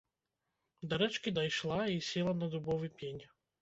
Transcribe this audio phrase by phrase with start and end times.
[0.93, 3.27] Да рэчкі дайшла і села на дубовы пень.